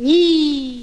[0.00, 0.77] 你。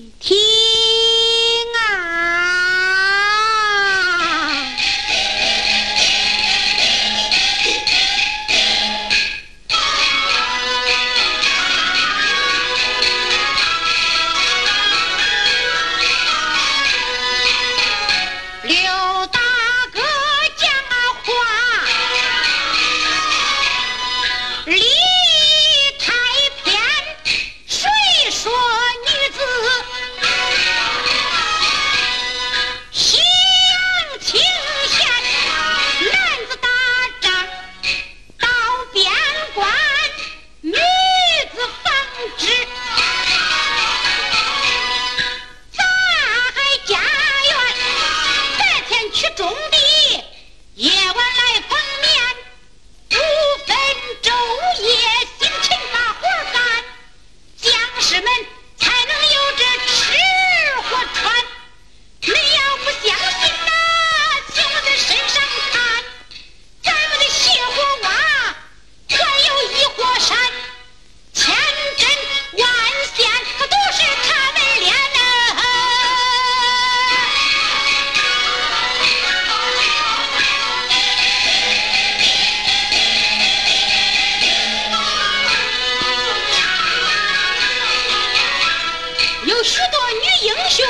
[89.47, 90.85] 有许多女英雄